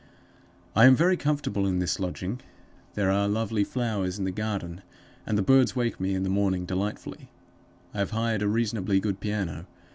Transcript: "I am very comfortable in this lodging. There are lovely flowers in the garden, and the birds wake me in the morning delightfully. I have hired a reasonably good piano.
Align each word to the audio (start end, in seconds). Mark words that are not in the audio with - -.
"I 0.75 0.85
am 0.87 0.95
very 0.95 1.15
comfortable 1.15 1.67
in 1.67 1.77
this 1.77 1.99
lodging. 1.99 2.41
There 2.95 3.11
are 3.11 3.27
lovely 3.27 3.63
flowers 3.63 4.17
in 4.17 4.25
the 4.25 4.31
garden, 4.31 4.81
and 5.27 5.37
the 5.37 5.43
birds 5.43 5.75
wake 5.75 5.99
me 5.99 6.15
in 6.15 6.23
the 6.23 6.27
morning 6.27 6.65
delightfully. 6.65 7.29
I 7.93 7.99
have 7.99 8.09
hired 8.09 8.41
a 8.41 8.47
reasonably 8.47 8.99
good 8.99 9.19
piano. 9.19 9.67